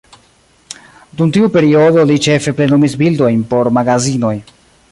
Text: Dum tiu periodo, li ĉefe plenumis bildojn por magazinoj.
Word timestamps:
Dum 1.19 1.33
tiu 1.35 1.49
periodo, 1.57 2.05
li 2.11 2.17
ĉefe 2.27 2.53
plenumis 2.61 2.95
bildojn 3.03 3.45
por 3.53 3.71
magazinoj. 3.81 4.33